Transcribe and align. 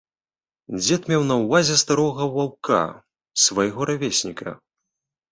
Дзед 0.77 1.01
меў 1.11 1.25
на 1.31 1.35
ўвазе 1.41 1.75
старога 1.81 2.23
ваўка, 2.37 2.79
свайго 3.43 3.81
равесніка. 3.91 4.55